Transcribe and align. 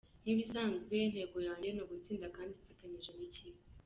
Nk’ibisanzwe 0.23 0.93
intego 1.07 1.37
yanjye 1.47 1.69
ni 1.71 1.81
ugutsinda 1.83 2.27
kandi 2.35 2.51
mfatanyije 2.61 3.11
n’ikipe. 3.15 3.61